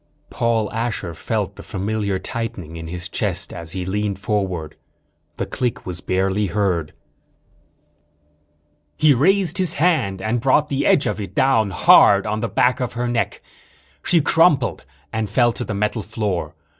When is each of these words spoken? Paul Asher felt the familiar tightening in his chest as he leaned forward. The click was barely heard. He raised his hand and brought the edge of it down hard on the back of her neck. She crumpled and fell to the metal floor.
Paul 0.31 0.73
Asher 0.73 1.13
felt 1.13 1.57
the 1.57 1.61
familiar 1.61 2.17
tightening 2.17 2.75
in 2.75 2.87
his 2.87 3.07
chest 3.07 3.53
as 3.53 3.73
he 3.73 3.85
leaned 3.85 4.17
forward. 4.17 4.75
The 5.37 5.45
click 5.45 5.85
was 5.85 6.01
barely 6.01 6.47
heard. 6.47 6.93
He 8.97 9.13
raised 9.13 9.59
his 9.59 9.73
hand 9.73 10.19
and 10.19 10.41
brought 10.41 10.69
the 10.69 10.87
edge 10.87 11.05
of 11.05 11.21
it 11.21 11.35
down 11.35 11.69
hard 11.69 12.25
on 12.25 12.39
the 12.39 12.49
back 12.49 12.79
of 12.79 12.93
her 12.93 13.07
neck. 13.07 13.43
She 14.01 14.21
crumpled 14.21 14.85
and 15.13 15.29
fell 15.29 15.51
to 15.51 15.63
the 15.63 15.75
metal 15.75 16.01
floor. 16.01 16.55